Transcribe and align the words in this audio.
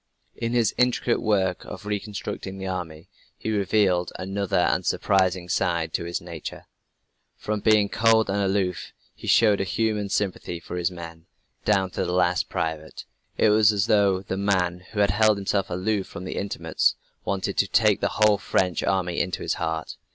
In 0.35 0.53
his 0.53 0.73
intricate 0.79 1.21
work 1.21 1.63
of 1.63 1.85
reconstructing 1.85 2.57
the 2.57 2.65
army, 2.65 3.07
he 3.37 3.51
revealed 3.51 4.11
another, 4.17 4.57
and 4.57 4.83
surprising 4.83 5.47
side 5.47 5.93
to 5.93 6.05
his 6.05 6.19
nature. 6.19 6.65
From 7.37 7.59
being 7.59 7.87
cold 7.87 8.27
and 8.27 8.39
aloof, 8.41 8.93
he 9.13 9.27
showed 9.27 9.61
a 9.61 9.63
human 9.63 10.09
sympathy 10.09 10.59
for 10.59 10.75
his 10.75 10.89
men, 10.89 11.27
down 11.65 11.91
to 11.91 12.03
the 12.03 12.13
last 12.13 12.49
private. 12.49 13.05
It 13.37 13.49
was 13.49 13.71
as 13.71 13.85
though 13.85 14.23
the 14.23 14.37
man 14.37 14.85
who 14.91 15.01
had 15.01 15.11
held 15.11 15.37
himself 15.37 15.69
aloof 15.69 16.07
from 16.07 16.27
intimates 16.27 16.95
wanted 17.23 17.55
to 17.57 17.67
take 17.67 18.01
the 18.01 18.13
whole 18.17 18.39
French 18.39 18.81
army 18.81 19.19
into 19.19 19.43
his 19.43 19.53
heart. 19.61 19.97